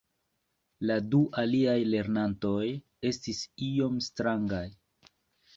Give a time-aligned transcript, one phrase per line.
[0.89, 2.65] la du aliaj lernantoj
[3.11, 4.67] estis iom strangaj